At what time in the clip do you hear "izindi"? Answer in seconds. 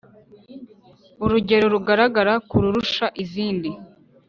3.23-3.69